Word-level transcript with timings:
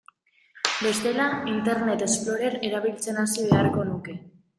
Bestela, 0.85 1.27
Internet 1.51 2.01
Explorer 2.05 2.55
erabiltzen 2.71 3.21
hasi 3.25 3.47
beharko 3.51 3.85
nuke. 3.91 4.17